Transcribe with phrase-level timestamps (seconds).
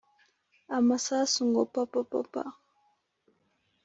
[0.77, 2.43] amasasu ngo papapapa